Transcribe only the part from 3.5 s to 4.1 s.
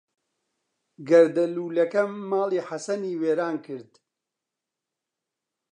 کرد.